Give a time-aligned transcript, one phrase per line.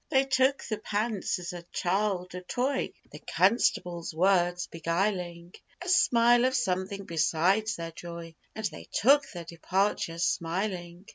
[0.09, 6.45] They took the pants as a child a toy, The constable's words beguiling A smile
[6.45, 11.05] of something beside their joy; And they took their departure smiling.